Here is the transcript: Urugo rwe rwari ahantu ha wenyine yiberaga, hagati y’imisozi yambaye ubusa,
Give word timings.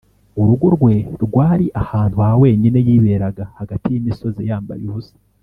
Urugo 0.41 0.65
rwe 0.75 0.93
rwari 1.23 1.65
ahantu 1.81 2.15
ha 2.23 2.31
wenyine 2.43 2.77
yiberaga, 2.87 3.43
hagati 3.59 3.85
y’imisozi 3.89 4.41
yambaye 4.49 4.83
ubusa, 4.89 5.15